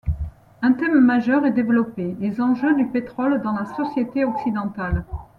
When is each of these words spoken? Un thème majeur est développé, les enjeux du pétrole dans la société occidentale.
Un 0.63 0.73
thème 0.73 0.99
majeur 0.99 1.45
est 1.45 1.51
développé, 1.51 2.15
les 2.19 2.41
enjeux 2.41 2.73
du 2.73 2.87
pétrole 2.87 3.39
dans 3.43 3.51
la 3.51 3.65
société 3.75 4.25
occidentale. 4.25 5.05